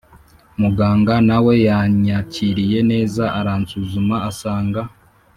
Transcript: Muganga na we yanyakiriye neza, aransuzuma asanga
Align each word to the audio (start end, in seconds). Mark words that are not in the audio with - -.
Muganga 0.61 1.15
na 1.27 1.37
we 1.45 1.53
yanyakiriye 1.67 2.79
neza, 2.91 3.23
aransuzuma 3.39 4.15
asanga 4.29 4.81